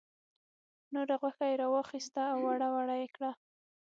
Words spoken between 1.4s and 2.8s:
یې را واخیسته او وړه